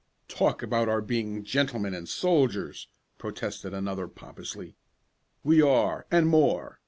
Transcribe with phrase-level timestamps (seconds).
[0.27, 2.87] "Talk about our being gentlemen and soldiers!"
[3.19, 4.75] protested another, pompously.
[5.43, 6.79] "We are, and more.